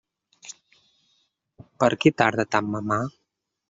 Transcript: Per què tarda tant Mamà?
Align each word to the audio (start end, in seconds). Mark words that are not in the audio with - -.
Per 1.85 1.93
què 2.03 2.17
tarda 2.25 2.51
tant 2.57 2.77
Mamà? 2.79 3.03